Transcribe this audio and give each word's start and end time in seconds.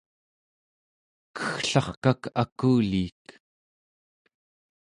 kegglarkak 1.35 2.21
akuliik 2.41 3.25